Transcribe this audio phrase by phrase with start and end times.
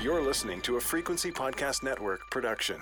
[0.00, 2.76] You're listening to a Frequency Podcast Network production.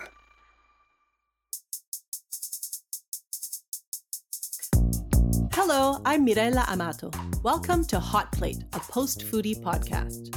[5.51, 7.11] Hello, I'm Mirella Amato.
[7.43, 10.37] Welcome to Hot Plate, a post foodie podcast.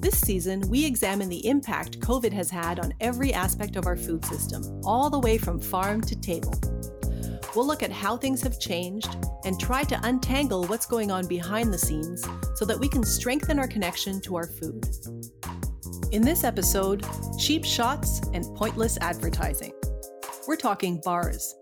[0.00, 4.24] This season, we examine the impact COVID has had on every aspect of our food
[4.24, 6.60] system, all the way from farm to table.
[7.54, 11.72] We'll look at how things have changed and try to untangle what's going on behind
[11.72, 14.84] the scenes so that we can strengthen our connection to our food.
[16.12, 17.04] In this episode,
[17.36, 19.72] cheap shots and pointless advertising.
[20.46, 21.54] We're talking bars.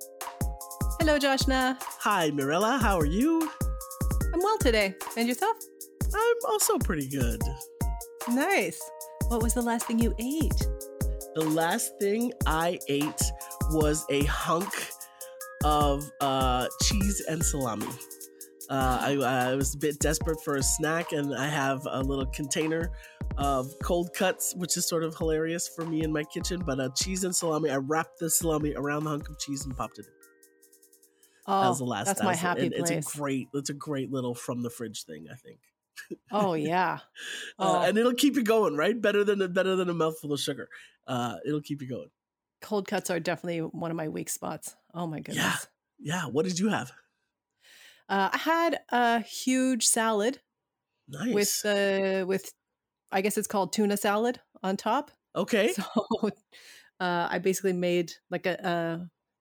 [1.00, 1.78] Hello, Joshna.
[1.80, 2.78] Hi, Mirella.
[2.80, 3.50] How are you?
[4.34, 4.94] I'm well today.
[5.16, 5.56] And yourself?
[6.14, 7.40] I'm also pretty good.
[8.28, 8.78] Nice.
[9.28, 10.68] What was the last thing you ate?
[11.34, 13.22] The last thing I ate
[13.70, 14.72] was a hunk
[15.64, 17.88] of uh, cheese and salami.
[18.70, 19.12] Uh, I,
[19.50, 22.90] I was a bit desperate for a snack, and I have a little container
[23.36, 26.62] of cold cuts, which is sort of hilarious for me in my kitchen.
[26.64, 29.76] But uh, cheese and salami, I wrapped the salami around the hunk of cheese and
[29.76, 30.12] popped it in.
[31.46, 32.06] Oh, that was the last.
[32.06, 32.90] that's that my happy and place.
[32.90, 33.48] It's a great.
[33.54, 35.26] It's a great little from the fridge thing.
[35.30, 35.58] I think.
[36.32, 36.98] oh yeah.
[37.58, 39.00] Uh, Oh, and it'll keep you going, right?
[39.00, 40.68] Better than a, better than a mouthful of sugar.
[41.06, 42.08] Uh, it'll keep you going.
[42.62, 44.74] cold cuts are definitely one of my weak spots.
[44.94, 45.44] Oh my goodness.
[46.00, 46.22] Yeah.
[46.22, 46.30] Yeah.
[46.30, 46.90] What did you have?
[48.08, 50.40] Uh, I had a huge salad
[51.08, 51.32] Nice.
[51.34, 52.52] with uh, with
[53.14, 55.12] I guess it's called tuna salad on top.
[55.36, 55.72] okay.
[55.72, 55.84] So
[57.00, 58.98] uh, I basically made like a uh,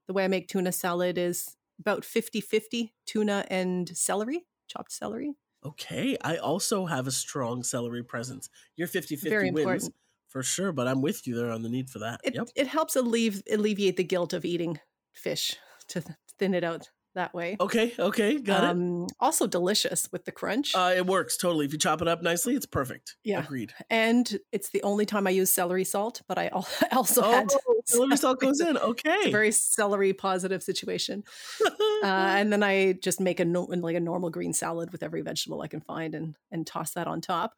[0.08, 5.34] the way I make tuna salad is about 50-50 tuna and celery, chopped celery.
[5.66, 6.18] Okay.
[6.22, 8.50] I also have a strong celery presence.
[8.76, 9.96] Your 50 Very 50 wins important.
[10.30, 12.22] for sure, but I'm with you there on the need for that.
[12.24, 12.50] It yep.
[12.56, 14.80] it helps alleviate alleviate the guilt of eating
[15.14, 15.58] fish
[15.90, 16.04] to
[16.38, 17.58] thin it out that way.
[17.60, 17.94] Okay.
[17.98, 18.40] Okay.
[18.40, 18.70] Got it.
[18.72, 20.74] um, Also delicious with the crunch.
[20.76, 21.66] Uh, it works totally.
[21.66, 23.16] If you chop it up nicely, it's perfect.
[23.24, 23.40] Yeah.
[23.44, 23.74] Agreed.
[23.90, 26.48] and it's the only time I use celery salt, but I
[26.92, 27.52] also oh, had
[27.86, 28.78] celery salt goes in.
[28.78, 29.10] Okay.
[29.10, 29.32] It's a Okay.
[29.32, 31.24] very celery positive situation.
[32.04, 35.22] Uh, and then I just make a no- like a normal green salad with every
[35.22, 37.54] vegetable I can find and and toss that on top.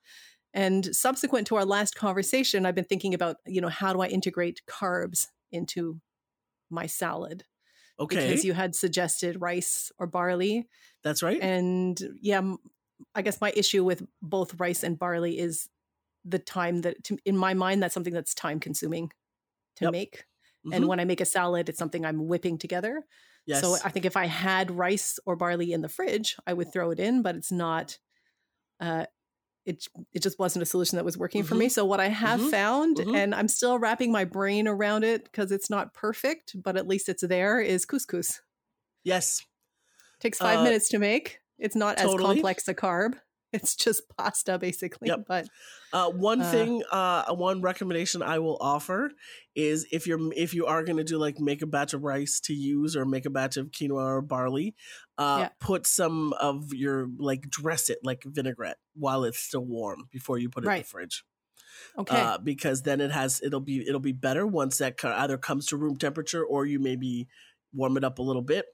[0.54, 4.08] And subsequent to our last conversation, I've been thinking about you know how do I
[4.08, 6.00] integrate carbs into
[6.70, 7.44] my salad
[8.00, 8.16] okay.
[8.28, 10.68] because you had suggested rice or barley
[11.04, 11.40] That's right.
[11.42, 12.56] and yeah
[13.14, 15.70] I guess my issue with both rice and barley is
[16.24, 19.12] the time that to, in my mind that's something that's time consuming
[19.78, 19.92] to Yep.
[19.92, 20.26] make
[20.66, 20.76] Mhm.
[20.76, 23.04] and when i make a salad it's something i'm whipping together
[23.46, 23.62] yes.
[23.62, 26.90] so i think if i had rice or barley in the fridge i would throw
[26.92, 28.00] it in but it's not
[28.80, 29.06] uh
[29.66, 31.70] it, it just wasn't a solution that was working for me.
[31.70, 32.52] So what I have Mhm.
[32.52, 33.16] found, Mhm.
[33.16, 37.10] and I'm still wrapping my brain around it because it's not perfect, but at least
[37.10, 38.42] it's there, is couscous.
[39.04, 39.44] yes.
[40.20, 41.40] Takes five Uh, minutes to make.
[41.60, 43.20] It's not as complex a carb.
[43.54, 45.08] It's just pasta basically.
[45.08, 45.26] Yep.
[45.28, 45.48] But
[45.94, 49.12] Uh, one Uh, thing, uh, one recommendation I will offer
[49.56, 52.42] is if you're if you are going to do like make a batch of rice
[52.42, 54.76] to use or make a batch of quinoa or barley,
[55.18, 55.50] uh, Yeah.
[55.62, 60.50] put some of your like dress it like vinaigrette while it's still warm before you
[60.50, 61.24] put it in the fridge.
[61.98, 62.20] okay.
[62.20, 65.78] Uh, because then it has it'll be it'll be better once that either comes to
[65.78, 67.28] room temperature or you maybe
[67.74, 68.66] warm it up a little bit.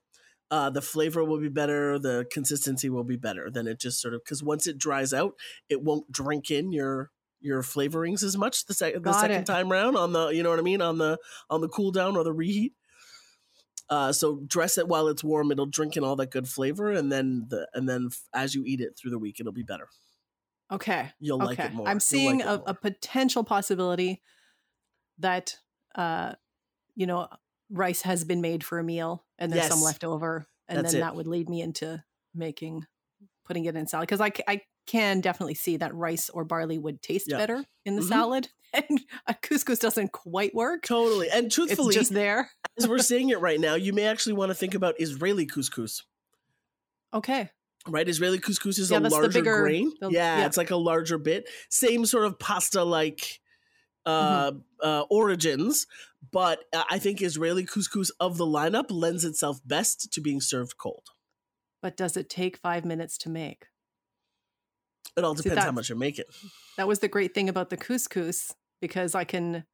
[0.51, 1.97] Uh, the flavor will be better.
[1.97, 5.33] The consistency will be better than it just sort of because once it dries out,
[5.69, 9.45] it won't drink in your your flavorings as much the, sec- the second it.
[9.47, 11.17] time round on the you know what I mean on the
[11.49, 12.73] on the cool down or the reheat.
[13.89, 15.51] Uh, so dress it while it's warm.
[15.51, 18.63] It'll drink in all that good flavor, and then the and then f- as you
[18.65, 19.87] eat it through the week, it'll be better.
[20.71, 21.11] okay.
[21.19, 21.87] You'll like it more.
[21.87, 24.21] I'm seeing like a, a potential possibility
[25.17, 25.57] that
[25.95, 26.33] uh
[26.95, 27.27] you know
[27.71, 31.01] rice has been made for a meal and there's some left over and That's then
[31.01, 31.05] it.
[31.05, 32.03] that would lead me into
[32.35, 32.85] making
[33.45, 37.01] putting it in salad because I, I can definitely see that rice or barley would
[37.01, 37.37] taste Yeah.
[37.37, 38.09] better in the Mhm.
[38.09, 41.29] salad and a couscous doesn't quite work Totally.
[41.29, 44.49] And truthfully it's just there as we're seeing it right now, you may actually want
[44.49, 46.01] to think about Israeli couscous.
[47.13, 47.49] okay
[47.87, 49.91] Right, Israeli couscous is Yeah, a larger bigger- grain.
[49.99, 50.45] the- yeah, yeah.
[50.45, 51.49] it's like a larger bit.
[51.71, 53.39] Same sort of pasta-like
[54.05, 54.57] uh, Mm-hmm.
[54.87, 55.85] uh, origins,
[56.31, 56.59] but
[56.89, 61.05] I think Israeli couscous of the lineup lends itself best to being served cold.
[61.81, 63.65] but does it take five minutes to make
[65.17, 66.27] It all See, depends how much you make it.
[66.77, 69.65] That was the great thing about the couscous because I can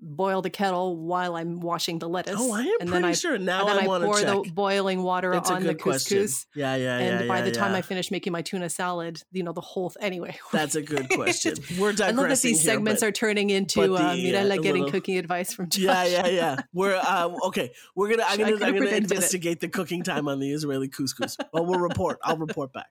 [0.00, 2.36] boil the kettle while I'm washing the lettuce.
[2.38, 3.38] Oh, I am and pretty then I, sure.
[3.38, 4.42] Now and I, I want pour to check.
[4.44, 6.18] the boiling water it's on the good question.
[6.22, 6.46] couscous.
[6.54, 7.04] Yeah, yeah, yeah.
[7.04, 7.78] And by yeah, the time yeah.
[7.78, 10.36] I finish making my tuna salad, you know, the whole th- anyway.
[10.52, 11.54] That's a good question.
[11.78, 12.18] We're digressing.
[12.18, 14.56] I love that these here, segments but- are turning into but uh, the, Mirella uh,
[14.58, 15.82] getting little- cooking advice from Josh.
[15.82, 16.56] Yeah, yeah, yeah.
[16.72, 17.72] We're uh, okay.
[17.94, 18.24] We're gonna.
[18.26, 18.52] I'm gonna.
[18.52, 19.12] I'm gonna predicted it.
[19.12, 21.36] investigate the cooking time on the Israeli couscous.
[21.52, 22.18] Well, we'll report.
[22.22, 22.86] I'll report back.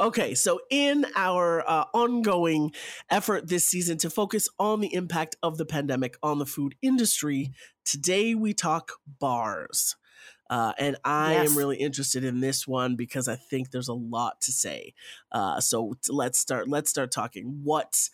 [0.00, 2.72] Okay, so in our uh, ongoing
[3.10, 7.50] effort this season to focus on the impact of the pandemic on the food industry,
[7.84, 9.96] today we talk bars.
[10.48, 11.50] Uh, and I Yes.
[11.50, 14.94] am really interested in this one because I think there's a lot to say.
[15.30, 16.66] Uh, so let's start.
[16.66, 17.60] Let's start talking.
[17.62, 18.08] What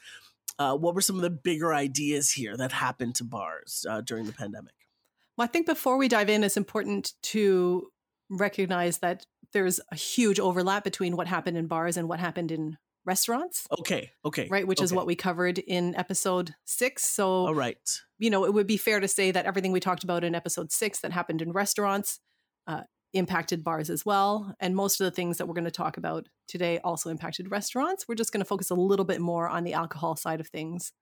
[0.59, 4.27] uh, what were some of the bigger ideas here that happened to bars uh, during
[4.27, 4.75] the pandemic?
[5.37, 7.93] Well, I think before we dive in, it's important to
[8.28, 12.76] recognize that there's a huge overlap between what happened in bars and what happened in
[13.05, 14.67] restaurants, Okay, okay, right?
[14.67, 17.08] Which is what we covered in episode six.
[17.08, 17.78] So, All right.
[18.19, 20.73] you know, it would be fair to say that everything we talked about in episode
[20.73, 22.19] six that happened in restaurants
[22.67, 22.82] uh,
[23.12, 24.55] impacted bars as well.
[24.58, 28.06] And most of the things that we're going to talk about today also impacted restaurants.
[28.08, 30.93] We're just going to focus a little bit more on the alcohol side of things.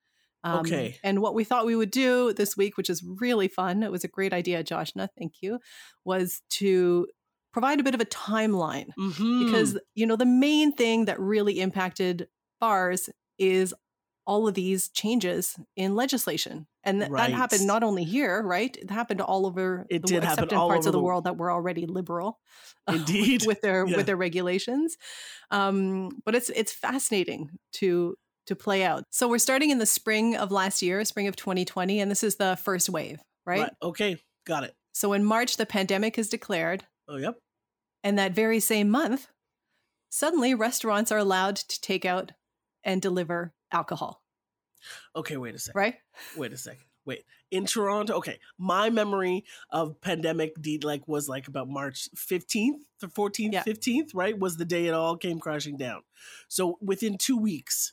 [0.44, 0.98] Um, Okay.
[1.02, 4.04] And what we thought we would do this week, which is really fun, it was
[4.04, 5.58] a great idea, Joshna, thank you,
[6.04, 7.08] was to
[7.52, 9.44] provide a bit of a timeline Mhm.
[9.46, 12.28] because you know the main thing that really impacted
[12.60, 13.08] bars
[13.38, 13.72] is
[14.26, 17.30] all of these changes in legislation and th- Right.
[17.30, 20.58] that happened not only here right it happened all over It the did except in
[20.58, 22.40] parts of the the- world that were already liberal
[22.88, 23.46] uh, Indeed.
[23.46, 23.96] with their Yeah.
[23.98, 24.96] with their regulations
[25.52, 30.36] um, but it's it's fascinating to to play out so we're starting in the spring
[30.36, 34.64] of last year spring of 2020 and this is the first wave right, Okay, got
[34.64, 34.74] it.
[34.92, 37.36] so in march the pandemic is declared Oh, yep.
[38.02, 39.28] and that very same month,
[40.10, 42.32] suddenly restaurants are allowed to take out
[42.82, 44.22] and deliver alcohol,
[45.16, 45.78] Okay, wait a second.
[45.78, 45.94] right?
[46.36, 46.84] Wait a second.
[47.06, 47.24] Wait.
[47.50, 48.38] In Toronto, okay.
[48.58, 53.62] My memory of pandemic deed like was like about March 15th to 14th, Yeah.
[53.62, 54.38] 15th, right?
[54.38, 56.02] Was the day it all came crashing down.
[56.48, 57.92] So within two weeks,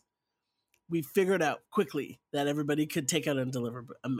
[0.91, 3.85] we figured out quickly that everybody could take out and deliver.
[4.05, 4.19] Am-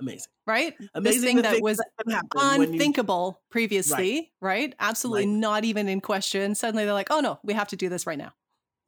[0.00, 0.30] Amazing.
[0.46, 0.74] Right?
[0.94, 2.28] Amazing this thing that was happen
[2.58, 4.72] when you- unthinkable previously, right?
[4.78, 5.32] Absolutely Right.
[5.36, 6.54] not even in question.
[6.54, 8.32] Suddenly they're like, oh no, we have to do this right now.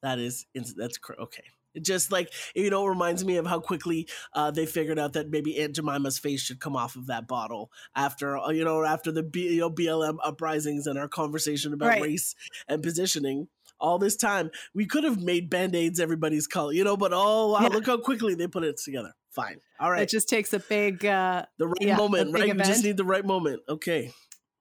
[0.02, 0.46] That is,
[0.76, 1.42] that's cr- okay.
[1.74, 5.30] It just like you know, reminds me of how quickly uh, they figured out that
[5.30, 9.12] maybe Aunt Jemima's face should come off of that bottle after uh, you know after
[9.12, 12.02] the B, you know, BLM uprisings and our conversation about Right.
[12.02, 12.34] race
[12.68, 13.46] and positioning.
[13.80, 16.96] All this time, we could have made band aids everybody's color, you know.
[16.96, 17.68] But oh wow, Yeah.
[17.68, 19.12] look how quickly they put it together.
[19.30, 20.02] Fine, All right.
[20.02, 22.48] It just takes a big, uh, the right yeah, moment, right?
[22.48, 23.60] You just need the right moment.
[23.68, 24.12] Okay,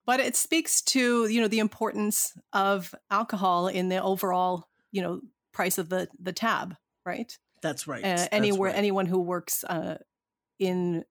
[0.06, 5.22] but it speaks to, you know, the importance of alcohol in the overall, you know,
[5.54, 6.76] price of the, the tab,
[7.06, 7.36] right?
[7.62, 8.04] that's right.
[8.04, 8.78] uh, That's anywhere right.
[8.78, 9.98] anyone who works uh,
[10.60, 11.04] in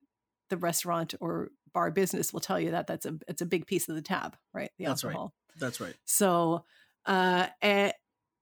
[0.50, 3.88] the restaurant or bar business will tell you that that's a it's a big piece
[3.88, 4.70] of the tab, right?
[4.78, 5.10] The That's right.
[5.10, 5.34] alcohol.
[5.58, 5.94] That's right.
[6.04, 6.64] So,
[7.08, 7.92] uh, eh,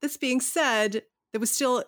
[0.03, 1.03] this being said,
[1.33, 1.85] there was still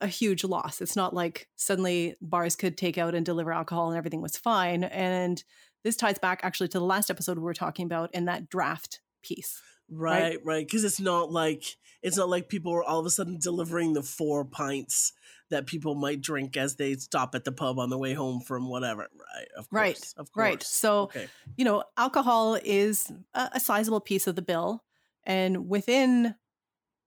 [0.00, 0.80] a huge loss.
[0.80, 4.84] It's not like suddenly bars could take out and deliver alcohol and everything was fine.
[4.84, 5.42] And
[5.84, 9.00] this ties back actually to the last episode we were talking about in that draft
[9.22, 9.60] piece.
[9.90, 10.66] Right, right.
[10.66, 11.64] Because it's not like
[12.02, 15.12] it's not like people are all of a sudden delivering the four pints
[15.50, 18.68] that people might drink as they stop at the pub on the way home from
[18.68, 19.02] whatever.
[19.02, 19.48] Right.
[19.56, 19.72] Of course.
[19.72, 20.44] Right, Of course.
[20.44, 20.62] right.
[20.62, 21.26] So okay.
[21.56, 24.84] you know, alcohol is a, a sizable piece of the bill.
[25.24, 26.34] And within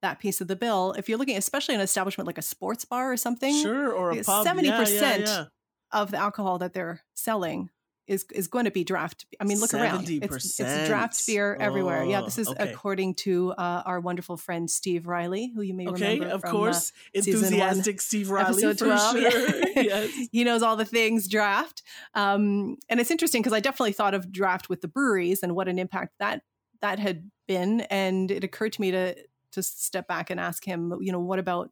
[0.01, 3.11] that piece of the bill, if you're looking, especially an establishment like a sports bar
[3.11, 3.91] or something, Sure.
[3.91, 4.45] Or a pub.
[4.45, 5.45] 70% Yeah, yeah, yeah.
[5.91, 7.69] of the alcohol that they're selling
[8.05, 9.25] is is going to be draft.
[9.39, 10.09] I mean, look around.
[10.09, 12.03] It's, it's draft beer everywhere.
[12.03, 12.69] yeah, this is Oh, okay.
[12.69, 16.15] according to uh, our wonderful friend Steve Riley, who you may Okay.
[16.19, 16.91] remember Of from, uh, course.
[17.13, 18.61] one, Enthusiastic Steve Riley.
[18.61, 19.17] For 12.
[19.17, 19.31] sure.
[19.81, 20.11] yes.
[20.33, 21.81] he knows all the things draft.
[22.13, 25.69] Um, and it's interesting because I definitely thought of draft with the breweries and what
[25.69, 26.41] an impact that
[26.83, 27.81] that had been.
[27.81, 29.15] And it occurred to me to
[29.53, 31.71] to step back and ask him, you know, what about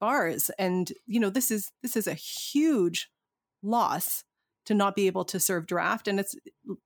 [0.00, 0.50] bars?
[0.58, 3.10] And you know, this is this is a huge
[3.62, 4.24] loss
[4.66, 6.08] to not be able to serve draft.
[6.08, 6.34] And it's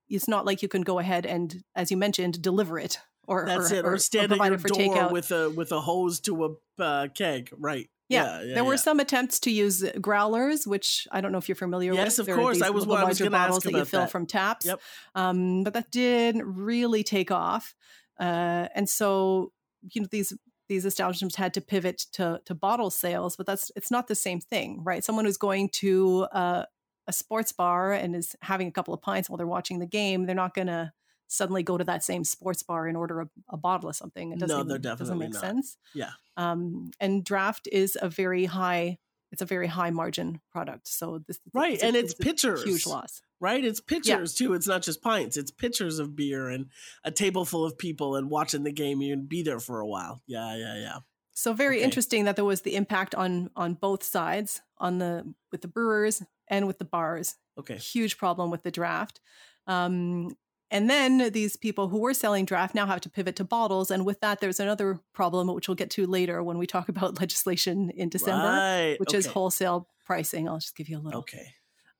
[0.08, 3.70] it's not like you can go ahead and, as you mentioned, deliver it or That's
[3.70, 3.84] or, it.
[3.84, 5.12] Or, stand at provide your it for door takeout.
[5.12, 7.50] with a with a hose to a uh, keg.
[7.56, 7.88] Right.
[8.08, 11.56] Yeah, yeah there were some attempts to use growlers, which I don't know if you're
[11.56, 12.20] familiar Yes, with.
[12.20, 12.62] of They're course.
[12.62, 14.10] I was what I was gonna ask bottles that you fill that.
[14.10, 14.66] from taps.
[14.66, 14.80] Yep.
[15.14, 17.74] Um, but that didn't really take off,
[18.18, 19.52] uh, and so
[19.92, 20.32] you know these
[20.68, 23.36] these establishments had to pivot to to bottle sales.
[23.36, 25.04] But that's it's not the same thing, right?
[25.04, 26.64] Someone who's going to uh,
[27.06, 30.26] a sports bar and is having a couple of pints while they're watching the game,
[30.26, 30.92] they're not going to
[31.28, 34.32] suddenly go to that same sports bar and order a, a bottle of something.
[34.32, 35.40] It No, doesn't, they're even- doesn't make not.
[35.40, 35.76] sense.
[35.94, 36.10] Yeah.
[36.36, 38.98] Um, and draft is a very high,
[39.30, 40.88] it's a very high margin product.
[40.88, 41.78] So this Right.
[41.80, 42.64] a- and it's a pitchers.
[42.64, 43.20] huge loss.
[43.40, 43.64] right?
[43.64, 44.54] It's pictures too.
[44.54, 45.36] It's not just pints.
[45.36, 46.70] It's pitchers of beer and
[47.04, 49.00] a table full of people and watching the game.
[49.00, 50.22] You can be there for a while.
[50.26, 50.98] Yeah, yeah, yeah.
[51.34, 51.84] So very Okay.
[51.84, 56.20] interesting that there was the impact on on both sides, on the with the brewers
[56.48, 57.36] and with the bars.
[57.56, 57.76] Okay.
[57.76, 59.20] Huge problem with the draft.
[59.68, 60.36] Um,
[60.70, 63.90] and then these people who were selling draft now have to pivot to bottles.
[63.90, 67.18] And with that, there's another problem, which we'll get to later when we talk about
[67.20, 68.96] legislation in December, Right.
[68.98, 70.48] which is wholesale pricing.
[70.48, 71.54] I'll just give you a little Okay.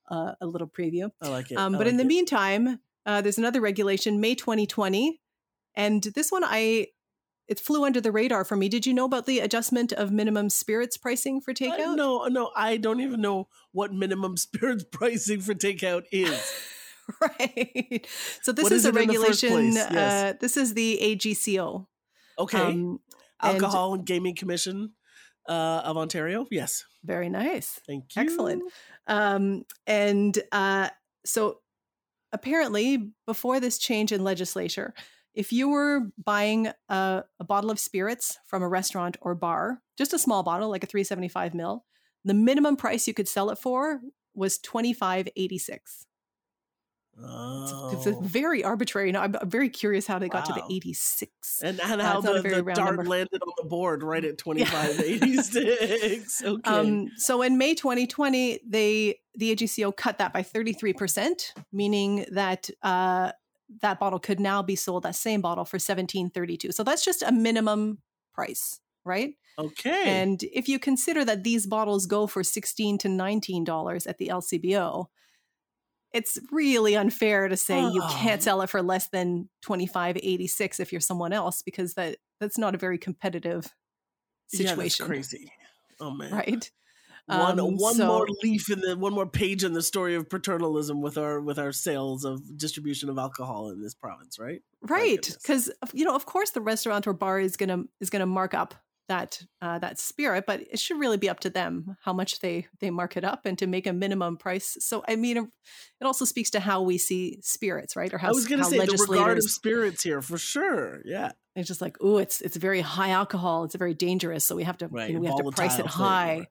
[0.09, 1.09] uh, a little preview.
[1.21, 1.55] I like it.
[1.55, 2.07] Um, I but in the it.
[2.07, 5.19] meantime, uh, there's another regulation, May 2020,
[5.75, 6.87] and this one I
[7.47, 8.69] it flew under the radar for me.
[8.69, 11.95] Did you know about the adjustment of minimum spirits pricing for Uh, takeout?
[11.95, 16.39] no, no, I don't even know what minimum spirits pricing for takeout is.
[17.21, 18.07] right.
[18.41, 19.73] So this is, is a regulation.
[19.73, 19.91] Yes.
[19.93, 21.85] Uh, this is the AGCO.
[22.37, 22.57] Okay.
[22.57, 22.99] Um, and-
[23.41, 24.93] Alcohol and Gaming Commission
[25.47, 26.45] uh, of Ontario.
[26.51, 26.83] Yes.
[27.03, 27.79] very nice.
[27.87, 28.21] Thank you.
[28.21, 28.63] Excellent.
[29.07, 30.89] Um, and uh,
[31.25, 31.59] so
[32.31, 34.93] apparently, before this change in legislature,
[35.33, 40.13] if you were buying a, a bottle of spirits from a restaurant or bar, just
[40.13, 41.85] a small bottle, like a 375 mil,
[42.25, 44.01] the minimum price you could sell it for
[44.35, 46.05] was 2586.
[47.23, 47.91] Oh.
[47.93, 49.11] It's a very arbitrary.
[49.11, 51.61] Now, I'm very curious how they got to the 86.
[51.63, 53.03] and, and Uh, how it's a the, the dart number.
[53.05, 54.37] landed on the board right at
[55.17, 56.41] 2586.
[56.49, 56.69] Okay.
[56.69, 63.31] Um, so in May 2020, they the AGCO cut that by 33%, meaning that uh,
[63.81, 66.71] that bottle could now be sold that same bottle for 1732.
[66.71, 67.99] So that's just a minimum
[68.33, 69.33] price, right?
[69.57, 70.03] okay.
[70.21, 74.27] And if you consider that these bottles go for 16 to 19 dollars at the
[74.29, 75.07] LCBO,
[76.13, 78.43] it's really unfair to say you can't Oh.
[78.43, 82.77] sell it for less than 25.86 if you're someone else because that that's not a
[82.77, 83.73] very competitive
[84.47, 85.03] situation.
[85.05, 85.51] Yeah, crazy.
[85.99, 86.31] Oh, man.
[86.31, 86.71] right?
[87.27, 90.27] one Um, one so- more leaf in the one more page in the story of
[90.27, 94.63] paternalism with our with our sales of distribution of alcohol in this province, right?
[94.81, 98.55] right because you know of course the restaurant or bar is gonna is gonna mark
[98.55, 98.73] up
[99.09, 102.65] that uh, that spirit but it should really be up to them how much they
[102.79, 106.23] they mark it up and to make a minimum price so i mean it also
[106.23, 109.05] speaks to how we see spirits right or how I was going to say the
[109.09, 111.01] regard of spirits here for sure.
[111.03, 114.63] Yeah, it's just like oh it's it's very high alcohol it's very dangerous so we
[114.63, 115.09] have to right.
[115.09, 116.47] you know we have to price it high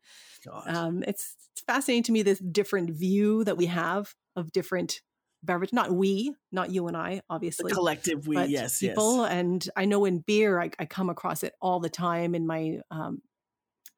[0.67, 5.01] um, it's, it's fascinating to me this different view that we have of different
[5.43, 9.33] beverage not we not you and i the obviously collective we, yes, people yes.
[9.33, 12.81] and i know in beer I, I come across it all the time in my
[12.91, 13.23] um,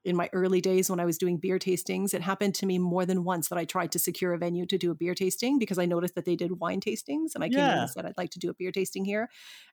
[0.04, 2.14] in my early days when i was doing beer tastings.
[2.14, 4.78] It happened to me more than once that i tried to secure a venue to
[4.78, 7.59] do a beer tasting because i noticed that they did wine tastings and i came
[7.59, 9.28] in and said i'd like to do a beer tasting here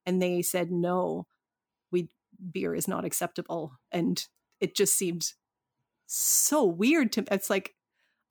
[0.05, 1.27] and they said no
[1.91, 2.09] we
[2.51, 4.27] beer is not acceptable and
[4.61, 5.33] it just seemed
[6.05, 7.73] so weird to it's like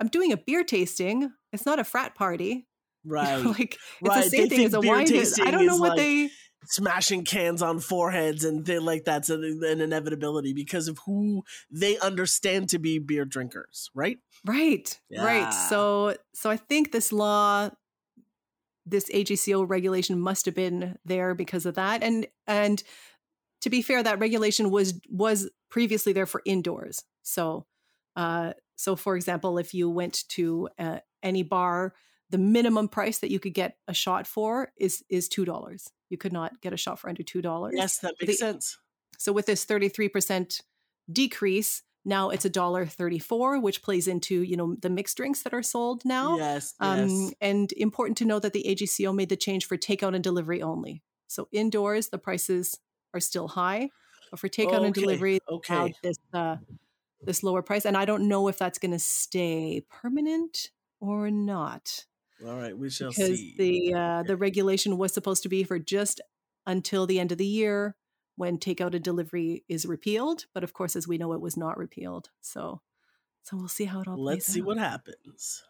[0.01, 2.67] i'm doing a beer tasting it's not a frat party
[3.07, 4.25] Right, like it's right.
[4.25, 6.31] the They same thing think as a wine tasting i don't know what like- they
[6.69, 11.99] smashing cans on foreheads and things like that's an, an inevitability because of who they
[11.99, 14.19] understand to be beer drinkers, right?
[14.45, 14.99] Right.
[15.17, 15.51] Right.
[15.53, 17.71] So so I think this law
[18.85, 22.83] this AGCO regulation must have been there because of that and and
[23.61, 27.05] to be fair that regulation was was previously there for indoors.
[27.23, 27.67] So
[28.17, 31.95] uh so for example if you went to uh, any bar
[32.31, 35.89] the minimum price that you could get a shot for is is $2.
[36.11, 37.71] You could not get a shot for under $2.
[37.73, 38.79] Yes, that makes The- sense.
[39.19, 40.61] So with this 33%
[41.11, 45.55] decrease, now it's a dollar 34, which plays into, you know, the mixed drinks that
[45.55, 46.37] are sold now.
[46.37, 47.35] Yes, Um, yes.
[47.41, 51.03] and important to know that the AGCO made the change for takeout and delivery only.
[51.27, 52.79] So indoors, the prices
[53.15, 53.91] are still high,
[54.31, 55.95] but for takeout and delivery, okay.
[56.03, 56.57] this uh,
[57.23, 57.85] this lower price.
[57.87, 62.05] And I don't know if that's going to stay permanent or not
[62.45, 63.55] All right, we shall because see.
[63.57, 66.21] the uh, the regulation was supposed to be for just
[66.67, 67.97] until the end of the year
[68.37, 70.45] when takeout and delivery is repealed.
[70.53, 72.29] But of course, as we know, it was not repealed.
[72.43, 72.83] So
[73.43, 74.67] so we'll see how it all Let's see out.
[74.67, 75.63] what happens.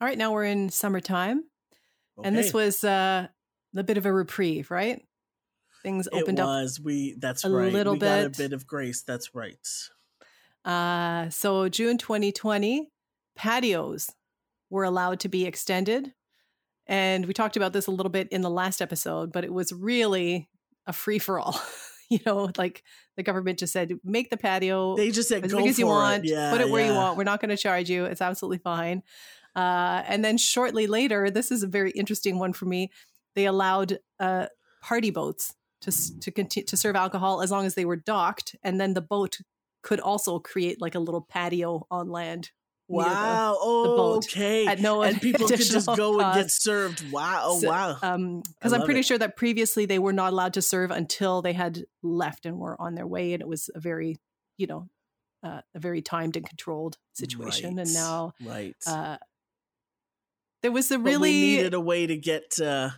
[0.00, 1.44] All right, now we're in summertime,
[2.22, 3.26] and this was uh,
[3.78, 5.02] a bit of a reprieve, right?
[5.82, 8.36] Things opened it up was we that's a right little we got a bit.
[8.36, 9.56] bit of grace that's right
[10.64, 12.90] Uh, so June 2020,
[13.36, 14.10] patios
[14.70, 16.12] were allowed to be extended.
[16.86, 19.72] And we talked about this a little bit in the last episode, but it was
[19.72, 20.48] really
[20.86, 21.60] a free for all.
[22.08, 22.82] you know, like
[23.16, 25.86] the government just said, make the patio they just said as go big as you
[25.86, 26.30] want, it.
[26.30, 27.16] yeah put it where you want.
[27.16, 28.06] We're not going to charge you.
[28.06, 29.02] It's absolutely fine.
[29.54, 32.90] Uh, and then shortly later, this is a very interesting one for me.
[33.38, 34.46] They allowed uh,
[34.82, 35.92] party boats to
[36.22, 39.38] to continue to serve alcohol as long as they were docked, and then the boat
[39.84, 42.50] could also create like a little patio on land
[42.88, 43.52] near the- Wow.
[43.62, 44.66] the okay.
[44.66, 47.08] at no and people could just go and get served.
[47.12, 47.42] Wow.
[47.44, 48.40] Oh, So, wow.
[48.58, 49.06] because I I'm pretty it.
[49.06, 52.74] sure that previously they were not allowed to serve until they had left and were
[52.80, 54.16] on their way, and it was a very,
[54.56, 54.88] you know,
[55.44, 57.76] uh, a very timed and controlled situation.
[57.76, 57.86] Right.
[57.86, 58.74] And now right.
[58.84, 59.18] uh,
[60.62, 62.58] there was a But we really needed a way to get.
[62.60, 62.90] Uh,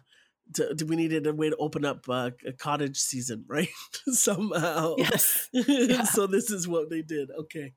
[0.55, 3.69] to, to- we needed a way to open up uh, a cottage season, right?
[4.13, 4.95] Somehow.
[4.99, 5.49] yes,
[6.13, 7.31] so this is what they did.
[7.39, 7.75] Okay.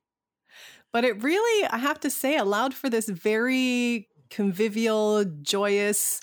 [0.91, 6.21] but it really, I have to say, allowed for this very convivial, joyous.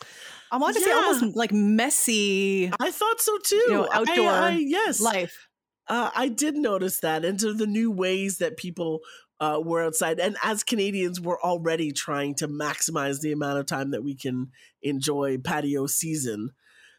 [0.52, 3.64] I want to say almost like messy I thought so too.
[3.69, 5.00] know, I- outdoor I, yes.
[5.00, 5.47] life.
[5.88, 9.00] Uh, I did notice that and into the new ways that people
[9.40, 10.20] uh, were outside.
[10.20, 14.50] And as Canadians, we're already trying to maximize the amount of time that we can
[14.82, 16.50] enjoy patio season.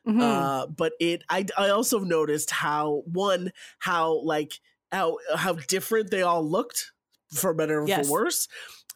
[0.08, 0.20] Mhm.
[0.22, 4.60] Uh, but it, I, I also noticed how one, how like
[4.92, 6.92] how how different they all looked,
[7.32, 8.08] for better or Yes.
[8.08, 8.48] for worse,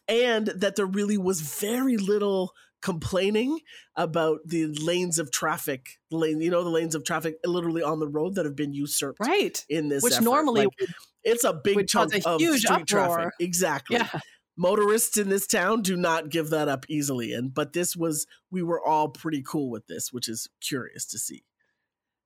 [0.08, 3.60] and that there really was very little complaining
[3.96, 8.06] about the lanes of traffic, lane, you know, the lanes of traffic literally on the
[8.08, 9.64] road that have been usurped right.
[9.68, 10.24] in this Which effort.
[10.24, 10.88] normally Like,
[11.26, 13.34] it's a big cause chunk a of huge street traffic.
[13.40, 13.96] Exactly.
[13.96, 14.08] Yeah.
[14.56, 17.34] Motorists in this town do not give that up easily.
[17.34, 21.18] And but this was we were all pretty cool with this, which is curious to
[21.18, 21.44] see.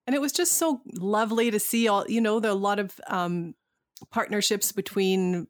[0.07, 2.79] and it was just so lovely to see all you know there are a lot
[2.79, 3.55] of um
[4.11, 5.47] partnerships between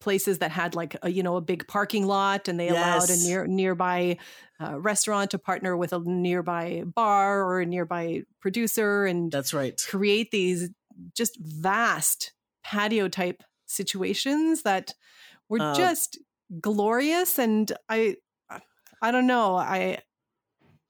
[0.00, 3.16] places that had like a you know a big parking lot and they allowed a
[3.18, 4.16] near nearby
[4.60, 9.80] uh, restaurant to partner with a nearby bar or a nearby producer and That's right.
[9.88, 10.70] create these
[11.14, 12.32] just vast
[12.64, 14.94] patio type situations that
[15.48, 16.18] were Um, just
[16.60, 18.16] glorious and i
[19.00, 19.98] i don't know i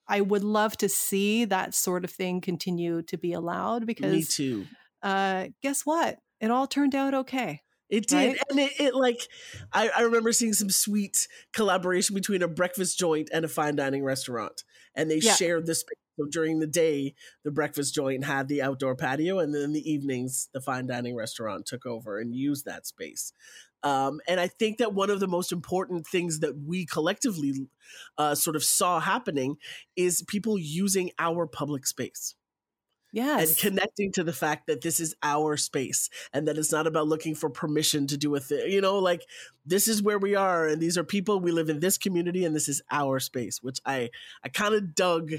[0.09, 4.25] i would love to see that sort of thing continue to be allowed because Me
[4.25, 4.67] too.
[5.03, 6.19] uh guess what?
[6.41, 7.61] It all turned out okay
[7.93, 8.41] It did, Right?
[8.51, 9.29] and it, it like
[9.73, 14.03] I, I remember seeing some sweet collaboration between a breakfast joint and a fine dining
[14.03, 14.65] restaurant,
[14.97, 15.39] and they Yeah.
[15.39, 15.99] shared the space.
[16.19, 19.91] So during the day, the breakfast joint had the outdoor patio, and then in the
[19.91, 23.35] evenings, the fine dining restaurant took over and used that space.
[23.85, 27.69] Um, and I think that one of the most important things that we collectively
[28.19, 29.57] uh, sort of saw happening
[29.97, 32.37] is people using our public space
[33.13, 36.87] yes and connecting to the fact that this is our space and that it's not
[36.87, 38.71] about looking for permission to do a thing.
[38.73, 39.23] You know, like
[39.67, 42.57] this is where we are and these are people we live in this community and
[42.57, 44.11] this is our space, which I
[44.45, 45.33] I kind of dug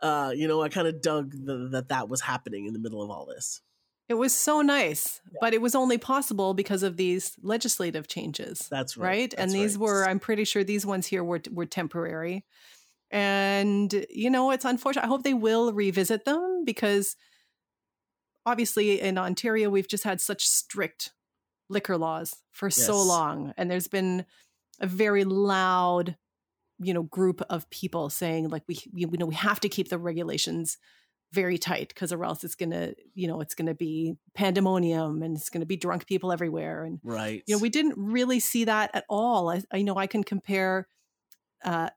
[0.00, 3.02] uh you know, I kind of dug the, that that was happening in the middle
[3.02, 3.60] of all this.
[4.08, 8.96] it was so nice but it was only possible because of these legislative changes That's
[8.96, 9.08] right.
[9.08, 9.82] right, and these right.
[9.82, 12.44] were i'm pretty sure these ones here were were temporary
[13.12, 17.14] and you know it's unfortunate i hope they will revisit them because
[18.44, 21.12] obviously in ontario we've just had such strict
[21.68, 24.24] liquor laws for so long and there's been
[24.80, 26.16] a very loud
[26.80, 29.98] you know group of people saying like we you know we have to keep the
[29.98, 30.78] regulations
[31.32, 35.48] very tight because or else it's gonna you know it's gonna be pandemonium and it's
[35.48, 36.84] gonna be drunk people everywhere.
[36.84, 37.42] And right.
[37.46, 39.48] you know we didn't really see that at all.
[39.48, 40.86] I, I know i can compare
[41.64, 41.88] uh,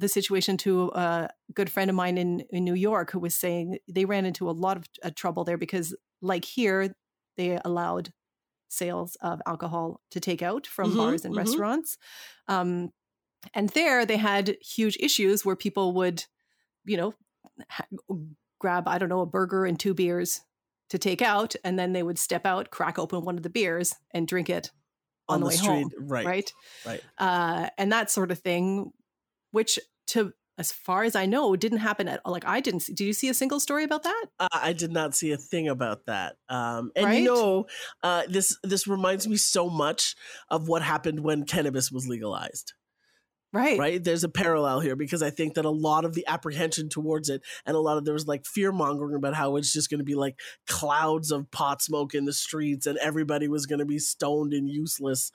[0.00, 3.78] the situation to a good friend of mine in, in new york who was saying
[3.88, 6.94] they ran into a lot of uh, trouble there because like here
[7.36, 8.12] they allowed
[8.68, 11.38] sales of alcohol to take out from Mhm, bars and mhm.
[11.38, 11.98] restaurants
[12.48, 12.90] um,
[13.54, 16.24] and there they had huge issues where people would
[16.84, 17.14] you know
[17.70, 17.86] ha-
[18.58, 20.42] grab i don't know a burger and two beers
[20.88, 23.94] to take out and then they would step out crack open one of the beers
[24.12, 24.70] and drink it
[25.28, 26.26] on, the, way home Right.
[26.26, 26.52] right
[26.84, 27.00] Right.
[27.18, 28.92] uh, and that sort of thing
[29.50, 32.32] which to as far as i know didn't happen at all.
[32.32, 34.92] like i didn't see did you see a single story about that Uh, I did
[34.92, 36.36] not see a thing about that.
[36.48, 37.18] Um, and Right?
[37.22, 37.66] you know,
[38.02, 40.14] uh, this this reminds me so much
[40.50, 42.72] of what happened when cannabis was legalized.
[43.52, 43.78] Right.
[43.78, 44.02] right?
[44.04, 47.42] There's a parallel here because i think that a lot of the apprehension towards it
[47.66, 50.04] and a lot of there was like fear mongering about how it's just going to
[50.04, 53.98] be like clouds of pot smoke in the streets and everybody was going to be
[53.98, 55.32] stoned and useless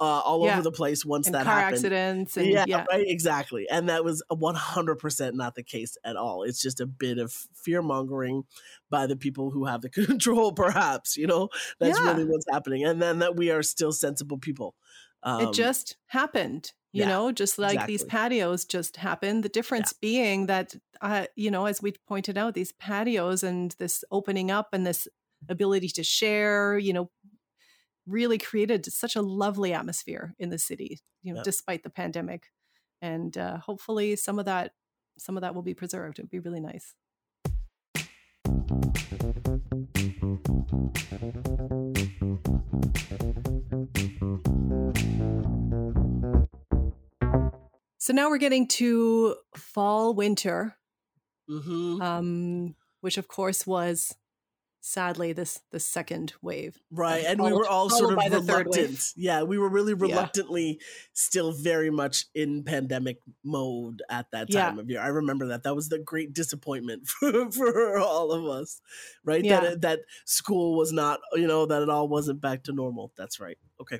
[0.00, 0.54] uh, all Yeah.
[0.54, 1.74] over the place once and that car happened.
[1.76, 3.66] accidents and yeah, yeah, right exactly.
[3.70, 6.42] And that was 100% not the case at all.
[6.42, 8.44] It's just a bit of fear mongering
[8.90, 11.48] by the people who have the control perhaps you know?
[11.80, 12.12] That's Yeah.
[12.12, 12.84] really what's happening.
[12.84, 14.74] And then that we are still sensible people
[15.22, 19.42] um, it just happened you yeah, know just like these patios just happened.
[19.44, 24.02] The difference being that uh, you know as we pointed out these patios and this
[24.10, 25.06] opening up and this
[25.48, 27.10] ability to share you know
[28.06, 31.44] really created such a lovely atmosphere in the city you know Yeah.
[31.44, 32.50] despite the pandemic.
[33.02, 34.72] And uh, hopefully some of that
[35.18, 36.18] some of that will be preserved.
[36.18, 36.94] It would be really nice
[48.06, 50.76] So now we're getting to fall, winter,
[51.48, 54.14] hmm um, which of course was
[54.80, 56.78] sadly this the second wave.
[56.92, 57.24] Right.
[57.24, 58.76] And we followed- were all sort of by the third wave.
[58.76, 59.12] reluctant.
[59.16, 60.80] Yeah, we were really reluctantly
[61.14, 64.66] still very much in pandemic mode at that Yeah.
[64.66, 65.00] time of year.
[65.00, 65.64] I remember that.
[65.64, 68.80] That was the great disappointment for, for all of us.
[69.24, 69.44] Right?
[69.44, 69.58] Yeah.
[69.62, 73.12] That that school was not, you know, that it all wasn't back to normal.
[73.16, 73.58] That's right.
[73.80, 73.98] Okay.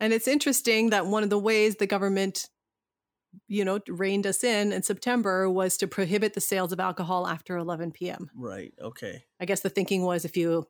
[0.00, 2.48] And it's interesting that one of the ways the government,
[3.46, 7.56] you know, reined us in in September was to prohibit the sales of alcohol after
[7.56, 8.30] 11 p.m.
[8.34, 8.72] Right.
[8.80, 9.24] Okay.
[9.40, 10.66] I guess the thinking was if you,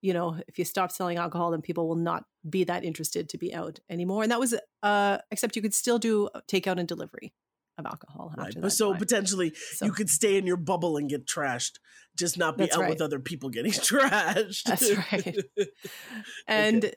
[0.00, 3.38] you know, if you stop selling alcohol, then people will not be that interested to
[3.38, 4.22] be out anymore.
[4.22, 7.32] And that was, uh, except you could still do takeout and delivery
[7.76, 8.48] of alcohol Right.
[8.48, 8.70] after But that.
[8.76, 8.98] so time.
[9.00, 11.78] potentially So you could stay in your bubble and get trashed,
[12.16, 12.90] just not be That's out right.
[12.90, 14.62] with other people getting trashed.
[14.64, 15.36] That's right.
[16.46, 16.94] And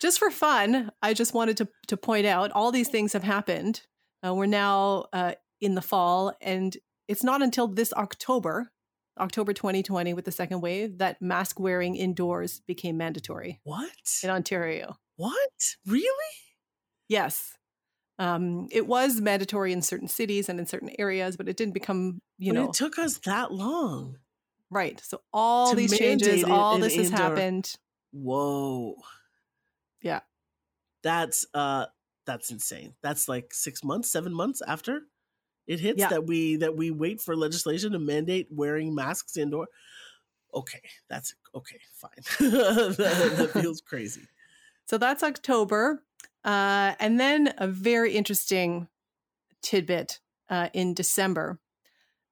[0.00, 3.82] just for fun, I just wanted to to point out all these things have happened.
[4.24, 6.76] Uh, we're now uh, in the fall, and
[7.08, 8.70] it's not until this October,
[9.18, 13.90] October 2020, with the second wave, that mask wearing indoors became mandatory what?
[14.22, 14.96] in Ontario.
[15.16, 15.76] What?
[15.86, 16.34] Really?
[17.08, 17.56] Yes.
[18.18, 22.20] Um, it was mandatory in certain cities and in certain areas, but it didn't become,
[22.38, 24.18] you But know, it took us that long.
[24.70, 25.00] right.
[25.04, 27.74] So all these changes, all this has happened.
[28.12, 28.94] Whoa.
[30.02, 30.20] Yeah.
[31.02, 31.86] That's uh
[32.26, 32.94] that's insane.
[33.02, 35.02] That's like 6 months, 7 months after
[35.66, 36.08] it hits Yeah.
[36.08, 39.68] that we that we wait for legislation to mandate wearing masks indoor.
[40.54, 42.10] Okay, that's okay, fine.
[42.50, 42.94] that,
[43.52, 44.22] that feels crazy.
[44.86, 46.02] So that's October.
[46.44, 48.88] Uh, and then a very interesting
[49.62, 50.18] tidbit
[50.50, 51.58] uh, in December.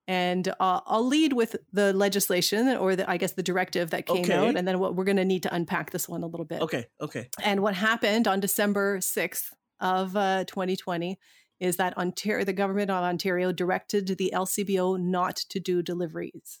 [0.07, 4.23] And uh, I'll lead with the legislation or the, I guess the directive that came
[4.25, 4.33] Okay.
[4.33, 4.57] out.
[4.57, 6.61] And then what we're going to need to unpack this one a little bit.
[6.61, 7.29] Okay, okay.
[7.41, 9.51] And what happened on December 6th
[9.81, 11.19] of uh, 2020
[11.59, 16.59] is that Ontario, the government of Ontario directed the LCBO not to do deliveries.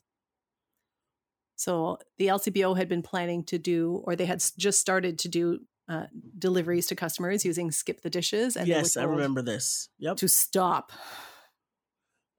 [1.55, 5.59] So the LCBO had been planning to do, or they had just started to do
[5.87, 6.05] uh,
[6.37, 8.55] deliveries to customers using Skip the Dishes.
[8.55, 9.89] And yes, I remember this.
[9.99, 10.17] Yep.
[10.17, 10.91] To stop.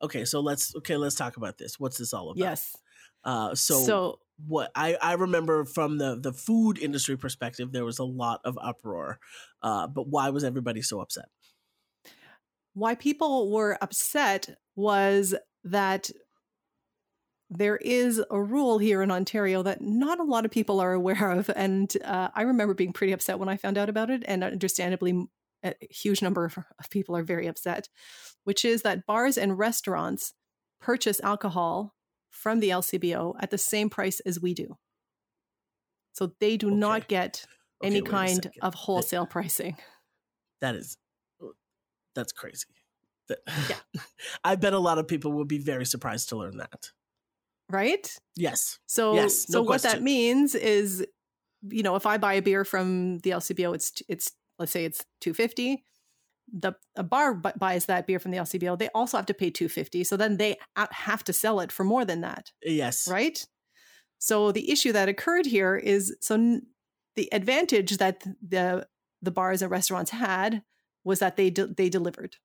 [0.03, 1.79] Okay, so let's okay, let's talk about this.
[1.79, 2.39] What's this all about?
[2.39, 2.75] Yes.
[3.25, 7.99] Uh so, so what I, I remember from the the food industry perspective, there was
[7.99, 9.19] a lot of uproar.
[9.63, 11.27] Uh, but why was everybody so upset?
[12.75, 16.11] why people were upset was that
[17.51, 21.31] there is a rule here in Ontario that not a lot of people are aware
[21.31, 21.51] of.
[21.55, 24.23] And uh, I remember being pretty upset when I found out about it.
[24.27, 25.27] And understandably,
[25.65, 27.89] a huge number of of people are very upset,
[28.45, 30.33] which is that bars and restaurants
[30.81, 31.95] purchase alcohol
[32.33, 34.77] from the LCBO at the same price as we do.
[36.15, 37.47] So they do not get
[37.83, 39.77] any a kind of wholesale pricing.
[40.61, 40.97] That is
[42.15, 42.67] that's crazy.
[43.29, 44.01] That, Yeah.
[44.45, 46.91] I bet a lot of people would be very surprised to learn that.
[47.71, 48.15] Right?
[48.37, 48.79] Yes.
[48.87, 51.07] So, Yes, so no what that means is,
[51.69, 55.05] you know, if I buy a beer from the LCBO, it's it's let's say it's
[55.21, 55.85] two fifty.
[56.51, 58.79] The a bar bu- buys that beer from the LCBO.
[58.79, 60.05] They also have to pay two fifty.
[60.05, 63.09] So then they have to sell it for more than that, Yes.
[63.09, 63.45] right?
[64.19, 66.67] So the issue that occurred here is so n-
[67.17, 68.87] the advantage that the
[69.21, 70.63] the bars and restaurants had
[71.05, 72.37] was that they de- they delivered.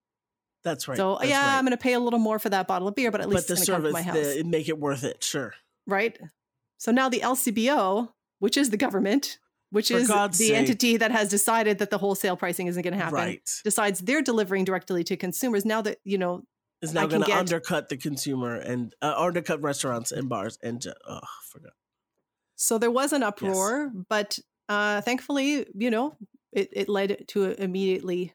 [0.64, 0.98] That's right.
[0.98, 1.58] so that's yeah, right.
[1.58, 3.48] I'm going to pay a little more for that bottle of beer, but at least
[3.48, 5.54] but the it's going to come service my house the, make it worth it, sure.
[5.86, 6.18] right?
[6.78, 9.38] So now the LCBO, which is the government,
[9.70, 10.56] which For is God's the sake.
[10.58, 13.50] entity that has decided that the wholesale pricing isn't going to happen, Right.
[13.64, 15.66] decides they're delivering directly to consumers.
[15.66, 16.44] Now that you know,
[16.82, 20.86] Is now going to get- undercut the consumer and uh, undercut restaurants and bars and
[21.08, 21.20] oh,
[21.52, 21.74] forgot.
[22.56, 26.16] so there was an uproar, but uh, thankfully, you know,
[26.52, 28.34] it, it led to a immediately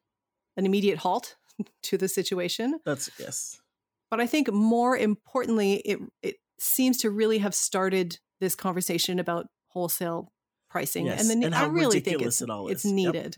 [0.56, 1.36] an immediate halt
[1.82, 2.78] to the situation.
[2.84, 3.58] That's yes.
[4.10, 9.46] But I think more importantly, it it seems to really have started this conversation about
[9.68, 10.30] wholesale
[10.72, 12.92] pricing, Yes, and then and I really think it's, it it's is.
[12.92, 12.94] Yep.
[13.14, 13.36] needed.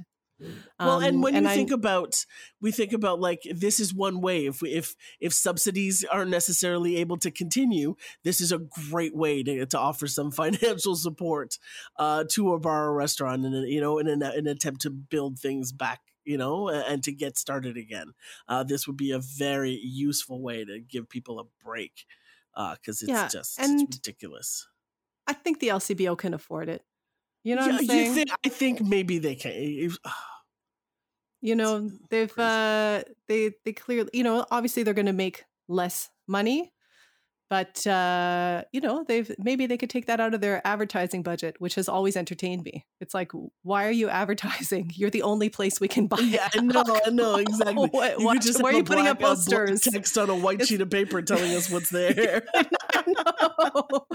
[0.81, 2.27] Well, and Um, when you I- think about,
[2.61, 4.47] we think about like this is one way.
[4.47, 7.95] If we, if if subsidies aren't necessarily able to continue,
[8.25, 8.59] this is a
[8.91, 11.59] great way to, to offer some financial support
[11.99, 15.39] uh, to a bar or restaurant, and you know, in an, an attempt to build
[15.39, 18.09] things back, you know, and to get started again.
[18.49, 21.93] Uh, this would be a very useful way to give people a break
[22.55, 24.67] because it's Yeah, just and- it's ridiculous.
[25.27, 26.83] I think the LCBO can afford it.
[27.45, 28.07] You know yeah, I'm saying?
[28.07, 28.31] you think?
[28.45, 29.91] I think maybe they can.
[31.41, 36.09] You know, they've uh they they clearly, you know, obviously they're going to make less
[36.27, 36.73] money,
[37.51, 41.57] but uh, you know, they've maybe they could take that out of their advertising budget,
[41.59, 42.87] which has always entertained me.
[42.99, 43.31] It's like,
[43.63, 44.91] why are you advertising?
[44.95, 46.21] You're the only place we can buy.
[46.21, 47.89] Yeah, no, no, exactly.
[47.91, 49.81] What, You what, just why are you putting up black- a black posters?
[49.83, 52.43] text on a white sheet of paper telling us what's there.
[53.07, 54.07] No.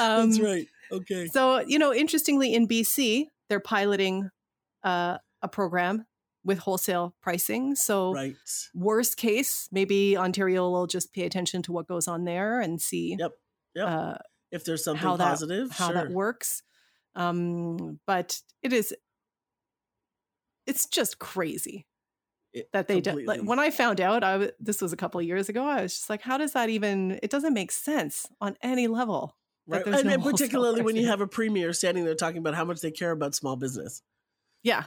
[0.00, 0.66] Um, That's right.
[0.96, 1.26] Okay.
[1.28, 4.30] So, you know, interestingly, in BC, they're piloting
[4.82, 6.06] uh, a program
[6.44, 7.74] with wholesale pricing.
[7.74, 8.36] So, Right.
[8.74, 13.16] worst case, maybe Ontario will just pay attention to what goes on there and see
[13.18, 13.32] Yep.
[13.74, 13.88] Yep.
[13.88, 14.14] uh,
[14.50, 15.94] If there's something how that- positive, how sure.
[15.94, 16.62] that works.
[17.14, 18.94] Um, but it is,
[20.66, 21.86] it's just crazy
[22.52, 23.24] It- that they did.
[23.26, 25.64] Like, when I found out, I w- this was a couple of years ago.
[25.64, 27.18] I was just like, how does that even?
[27.22, 29.36] It doesn't make sense on any level.
[29.66, 29.86] Right.
[29.86, 32.80] And, no and particularly when you have a premier standing there talking about how much
[32.80, 34.02] they care about small business.
[34.62, 34.84] Yeah,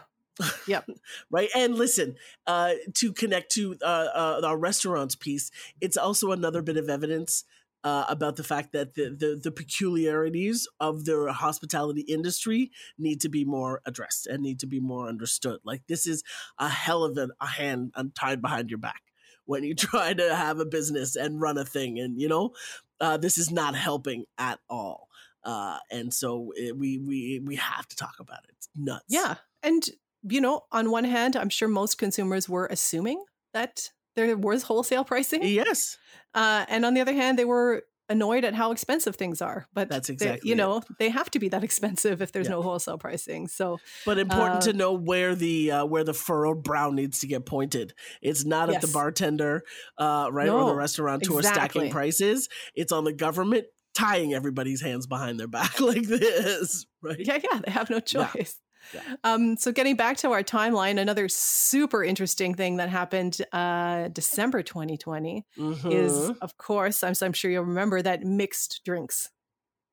[0.67, 0.89] Yep.
[1.31, 6.61] right and listen uh to connect to uh, uh our restaurants piece it's also another
[6.61, 7.43] bit of evidence
[7.83, 13.29] uh, about the fact that the, the the peculiarities of the hospitality industry need to
[13.29, 16.23] be more addressed and need to be more understood like this is
[16.59, 19.01] a hell of a, a hand tied behind your back
[19.45, 22.51] when you try to have a business and run a thing and you know
[22.99, 25.07] uh, this is not helping at all
[25.43, 29.35] uh, and so it, we we we have to talk about it it's nuts Yeah.
[29.63, 29.83] And,
[30.23, 35.03] you know, on one hand, I'm sure most consumers were assuming that there was wholesale
[35.03, 35.43] pricing.
[35.43, 35.97] yes
[36.33, 39.67] Uh, and on the other hand, they were annoyed at how expensive things are.
[39.73, 40.57] But That's they- exactly you it.
[40.57, 42.51] know, they have to be that expensive if there's Yeah.
[42.53, 43.47] no wholesale pricing.
[43.47, 47.27] So, But important Uh, to know where the uh, where the furrowed brow needs to
[47.27, 47.93] get pointed.
[48.21, 49.63] It's not at the bartender,
[49.97, 51.43] uh, right, or No, the restaurateur exactly.
[51.43, 52.49] stacking prices.
[52.75, 57.17] It's on the government tying everybody's hands behind their back like this, right?
[57.19, 58.55] yeah, yeah, they have no choice.
[58.93, 59.01] Yeah.
[59.23, 64.63] Um, so getting back to our timeline, another super interesting thing that happened uh, December
[64.63, 66.37] 2020 is, Mhm.
[66.41, 69.29] of course, I'm, I'm sure you'll remember that mixed drinks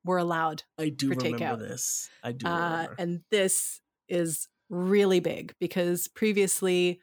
[0.03, 1.59] were allowed I do for remember takeout.
[1.59, 2.09] this.
[2.23, 6.99] I do Uh, and this is really big because previously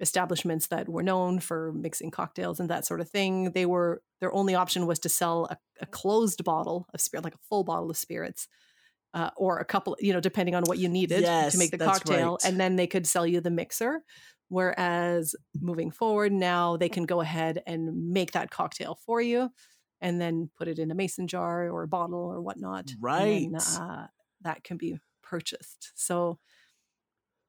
[0.00, 4.32] establishments that were known for mixing cocktails and that sort of thing, they were their
[4.34, 7.90] only option was to sell a, a closed bottle of spirit, like a full bottle
[7.90, 8.48] of spirits.
[9.14, 11.78] Uh, or a couple, you know, depending on what you needed Yes, to make the
[11.78, 12.44] cocktail, right.
[12.50, 14.02] and then they could sell you the mixer.
[14.48, 19.50] Whereas moving forward, now they can go ahead and make that cocktail for you,
[20.00, 22.90] and then put it in a mason jar or a bottle or whatnot.
[22.90, 23.78] and then, Right.
[23.80, 24.06] uh,
[24.42, 25.92] that can be purchased.
[25.94, 26.38] So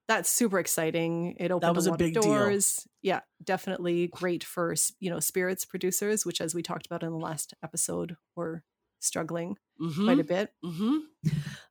[0.08, 1.36] that's super exciting.
[1.39, 2.32] It opened a a lot big of deal.
[2.32, 2.88] doors.
[3.01, 7.17] Yeah, definitely great for you know spirits producers, which as we talked about in the
[7.17, 8.63] last episode, were
[8.99, 10.53] struggling quite a Mhm, bit.
[10.63, 10.99] mhm.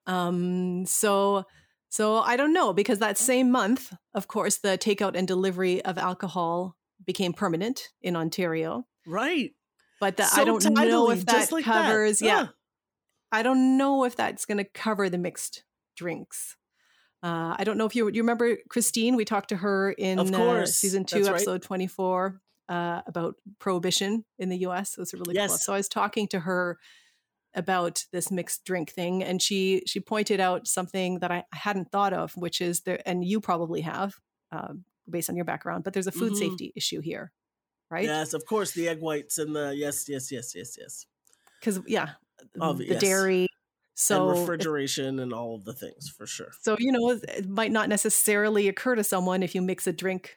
[0.07, 1.45] Um, so
[1.89, 5.97] so I don't know because that same month, of course, the takeout and delivery of
[5.97, 8.87] alcohol became permanent in Ontario.
[9.07, 9.53] Right.
[10.01, 11.87] But the, I don't know if that like that.
[11.87, 12.21] covers.
[12.21, 12.47] Yeah, Yeah.
[13.31, 15.63] I don't know if that's going to cover the mixed
[15.97, 16.57] drinks.
[17.23, 19.17] Uh, I don't know if you you remember Christine.
[19.17, 21.35] We talked to her in Of uh, season two, That's right.
[21.37, 24.95] episode twenty four, uh, about prohibition in the U.S.
[24.95, 25.49] It was a really cool.
[25.49, 26.77] So I was talking to her
[27.55, 32.13] about this mixed drink thing, and she she pointed out something that I, hadn't thought
[32.13, 34.15] of, which is there, and you probably have,
[34.53, 35.85] um, based on your background.
[35.85, 36.39] But there's a food Mhm.
[36.39, 37.33] safety issue here,
[37.91, 38.05] right?
[38.05, 38.73] Yes, of course.
[38.73, 41.07] The egg whites and the yes, yes, yes, yes, yes.
[41.61, 42.11] Because yeah,
[42.61, 43.01] Of- the yes.
[43.01, 43.49] dairy.
[43.97, 46.51] So and refrigeration and all of the things for sure.
[46.63, 50.37] So, you know, it might not necessarily occur to someone if you mix a drink,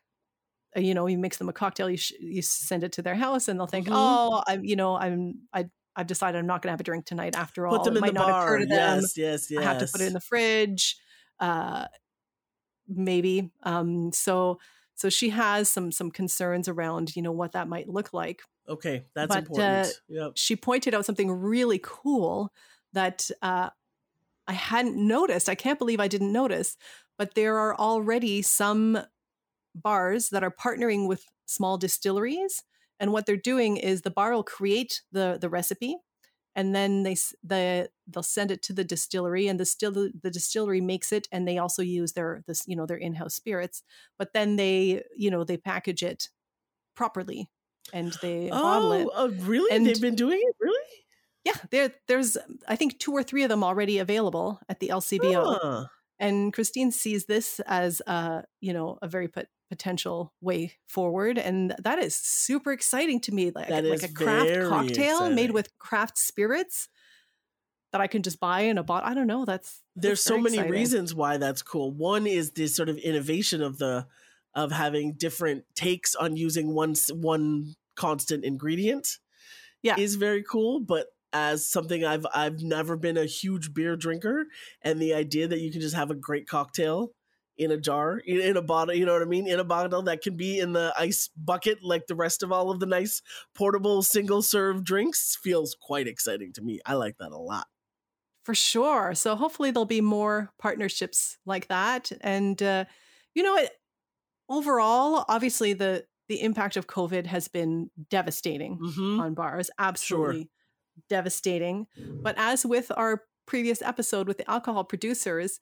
[0.75, 3.15] uh, you know, you mix them a cocktail, you, sh- you send it to their
[3.15, 3.93] house and they'll think, Mhm.
[3.95, 7.05] oh, I'm, you know, I'm, I, I've decided I'm not going to have a drink
[7.05, 7.79] tonight after all.
[7.79, 8.45] Put them it in might the not bar.
[8.45, 8.99] occur to them.
[9.01, 9.60] Yes, yes, yes.
[9.60, 10.95] I have to put it in the fridge.
[11.39, 11.88] Uh,
[12.88, 13.51] maybe.
[13.63, 14.60] Um, so,
[14.95, 18.41] so she has some, some concerns around, you know, what that might look like.
[18.69, 20.01] Okay, that's But, uh, important.
[20.07, 20.31] yep.
[20.36, 22.53] She pointed out something really cool
[22.93, 23.71] that, uh,
[24.49, 25.49] I hadn't noticed.
[25.49, 26.77] I can't believe I didn't notice,
[27.17, 28.97] but there are already some
[29.75, 32.63] bars that are partnering with small distilleries,
[32.99, 35.97] and what they're doing is the bar will create the the recipe,
[36.55, 40.81] and then they the they'll send it to the distillery, and the still the distillery
[40.81, 43.83] makes it, and they also use their this you know their in house spirits,
[44.17, 46.29] but then they you know they package it
[46.95, 47.49] properly,
[47.93, 49.07] and they bottle it.
[49.07, 49.73] Oh, oh, really?
[49.75, 50.86] And- They've been doing it, really?
[51.45, 54.89] Yeah, there there's um, I think two or three of them already available at the
[54.89, 55.60] LCBO.
[55.62, 55.86] Huh.
[56.19, 61.75] and Christine sees this as a you know a very pot- potential way forward, and
[61.80, 63.51] that is super exciting to me.
[63.53, 66.89] Like like a craft cocktail made with craft spirits
[67.91, 69.10] that I can just buy in a bottle.
[69.10, 69.45] I don't know.
[69.45, 70.71] That's There's that's so many exciting.
[70.71, 71.91] reasons why that's cool.
[71.91, 74.08] One is this sort of innovation of the
[74.53, 79.17] of having different takes on using one one constant ingredient.
[79.84, 79.95] Yeah.
[79.97, 84.47] is very cool, but as something I've I've never been a huge beer drinker,
[84.82, 87.12] and the idea that you can just have a great cocktail
[87.58, 90.22] in a jar, in, a bottle, you know what I mean, in a bottle that
[90.22, 93.22] can be in the ice bucket like the rest of all of the nice
[93.56, 96.80] portable single serve drinks feels quite exciting to me.
[96.86, 97.67] I like that a lot.
[98.43, 99.13] For sure.
[99.15, 102.12] So hopefully there'll be more partnerships like that.
[102.22, 102.86] And uh,
[103.34, 103.72] you know what?
[104.50, 109.20] Overall, obviously the the impact of COVID has been devastating Mm-hmm.
[109.20, 109.70] on bars.
[109.80, 110.50] Absolutely
[111.10, 111.88] devastating.
[111.98, 115.60] But as with our previous episode with the alcohol producers,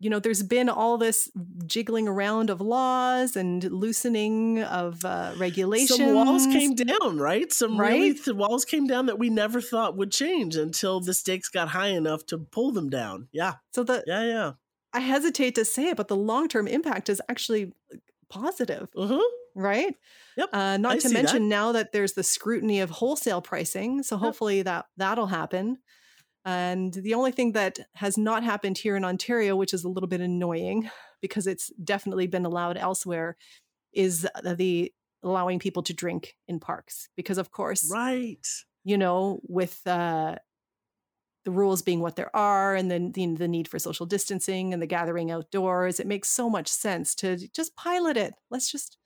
[0.00, 1.30] you know, there's been all this
[1.66, 5.98] jiggling around of laws and loosening of uh, regulations.
[5.98, 7.52] Some walls came down, right?
[7.52, 8.24] Some really Right?
[8.24, 11.88] th- walls came down that we never thought would change until the stakes got high
[11.88, 13.28] enough to pull them down.
[13.30, 14.52] Yeah, So the yeah, yeah.
[14.92, 17.72] I hesitate to say it, but the long term impact is actually
[18.28, 18.88] positive.
[18.96, 19.20] Uh-huh.
[19.54, 19.94] right?
[20.36, 21.14] Yep, Uh, not I to see that.
[21.14, 25.78] mention now that there's the scrutiny of wholesale pricing, so hopefully that that'll happen.
[26.44, 30.08] And the only thing that has not happened here in Ontario, which is a little
[30.08, 33.36] bit annoying because it's definitely been allowed elsewhere,
[33.92, 37.08] is the, the allowing people to drink in parks.
[37.16, 38.46] Because of course, Right.
[38.84, 40.36] you know, with uh,
[41.44, 44.80] the rules being what there are, and then the, the need for social distancing and
[44.82, 48.34] the gathering outdoors, it makes so much sense to just pilot it.
[48.50, 48.96] Let's just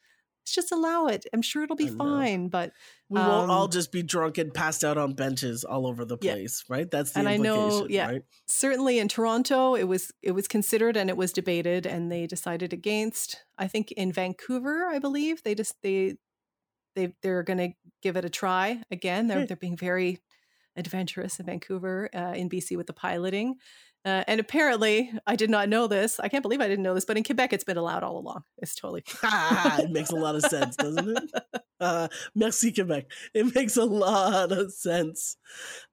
[0.44, 1.24] let's just allow it.
[1.32, 2.48] I'm sure it'll be fine.
[2.48, 2.72] But
[3.08, 6.18] We won't all Um, just be drunk and passed out on benches all over the
[6.20, 6.32] Yeah.
[6.34, 6.90] place, right?
[6.90, 8.06] That's the And I know- implication, yeah.
[8.10, 8.22] right?
[8.46, 12.72] certainly in Toronto, it was it was considered and it was debated, and they decided
[12.74, 13.42] against.
[13.56, 16.16] I think in Vancouver, I believe they just they
[16.94, 19.28] they they're going to give it a try again.
[19.28, 19.46] They're Hmm.
[19.46, 20.20] they're being very
[20.76, 23.54] adventurous in Vancouver, uh, in BC with the piloting.
[24.04, 26.20] Uh, and apparently, I did not know this.
[26.20, 28.44] I can't believe I didn't know this, but in Quebec, it's been allowed all along.
[28.58, 31.30] It's totally it makes a lot of sense, doesn't it?
[31.80, 33.04] Uh, merci, Quebec.
[33.34, 35.36] It makes a lot of sense.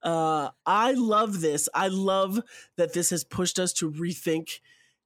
[0.01, 1.67] Uh, I love this.
[1.73, 2.39] I love
[2.77, 4.59] that this has pushed us to rethink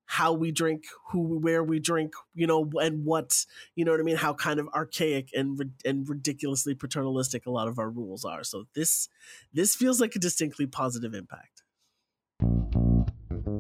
[0.06, 4.04] how we drink, who, where we drink, you know, and what, you know what I
[4.04, 4.18] mean?
[4.18, 8.44] How kind of archaic and and ridiculously paternalistic a lot of our rules are.
[8.44, 9.10] So this
[9.54, 11.65] this feels like a distinctly positive impact.
[13.46, 13.60] Okay,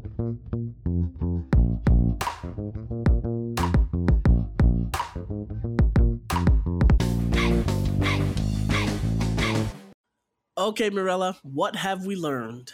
[10.89, 12.73] Mirella, what have we learned?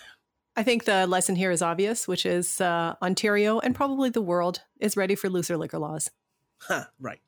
[0.56, 4.62] I think the lesson here is obvious, which is uh, Ontario and probably the world
[4.80, 6.10] is ready for looser liquor laws.
[6.60, 7.20] Huh, right,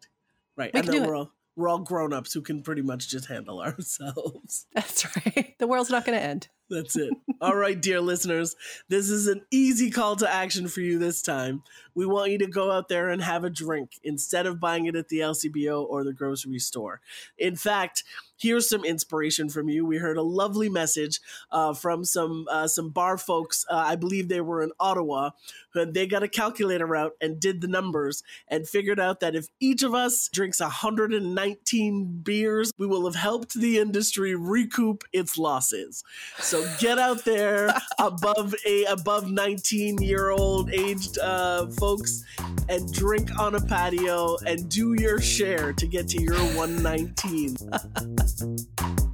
[0.56, 0.74] right.
[0.74, 1.08] We do it.
[1.08, 4.65] we're all we're all grown ups who can pretty much just handle ourselves.
[4.74, 5.56] That's right.
[5.60, 6.48] The world's not going to end.
[6.69, 7.13] That's it.
[7.41, 8.56] All right, dear listeners,
[8.88, 11.62] this is an easy call to action for you this time.
[11.93, 14.95] We want you to go out there and have a drink instead of buying it
[14.95, 17.02] at the LCBO or the grocery store.
[17.38, 18.04] In fact,
[18.38, 19.86] here's some inspiration from you.
[19.86, 21.19] We heard a lovely message
[21.52, 23.65] uh, from some uh, some bar folks.
[23.69, 25.32] Uh, I believe they were in Ottawa,
[25.73, 29.84] they got a calculator out and did the numbers and figured out that if each
[29.84, 36.04] of us drinks 119 beers, we will have helped the industry recoup its losses.
[36.38, 42.23] So get out there above a above 19 year old aged uh, folks
[42.69, 47.57] and drink on a patio and do your share to get to your 119.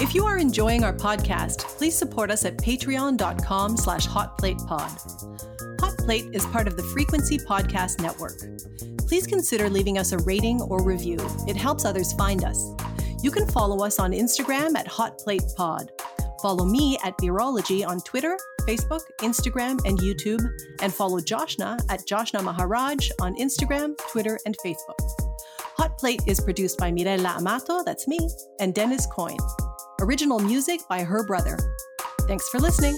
[0.00, 5.80] If you are enjoying our podcast, please support us at patreon.com slash hotplatepod.
[5.80, 8.38] Hot Plate is part of the Frequency Podcast Network.
[9.08, 11.16] Please consider leaving us a rating or review.
[11.48, 12.74] It helps others find us.
[13.24, 15.88] You can follow us on Instagram at hotplatepod.
[16.42, 18.36] Follow me at Beerology on Twitter,
[18.68, 20.46] Facebook, Instagram, and YouTube,
[20.82, 24.98] and follow Joshna at Joshna Maharaj on Instagram, Twitter, and Facebook.
[25.78, 28.18] Hot Plate is produced by Mirella Amato, that's me,
[28.60, 29.38] and Dennis Coyne.
[30.02, 31.58] Original music by her brother.
[32.28, 32.94] Thanks for listening.